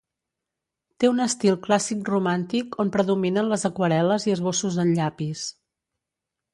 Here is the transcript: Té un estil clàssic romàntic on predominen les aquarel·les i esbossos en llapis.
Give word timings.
Té 1.03 1.09
un 1.09 1.21
estil 1.25 1.59
clàssic 1.67 2.09
romàntic 2.15 2.79
on 2.85 2.91
predominen 2.97 3.53
les 3.55 3.69
aquarel·les 3.73 4.29
i 4.33 4.37
esbossos 4.39 4.83
en 4.87 4.95
llapis. 4.99 5.49